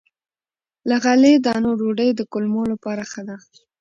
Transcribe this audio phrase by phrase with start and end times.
[0.89, 3.37] له غلې- دانو ډوډۍ د کولمو لپاره ښه ده.